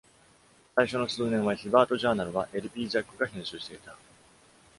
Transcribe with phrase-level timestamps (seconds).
[0.75, 2.89] 最初の数年は、「ヒバートジャーナル」は L.P.
[2.89, 3.95] ジャックが編集していた。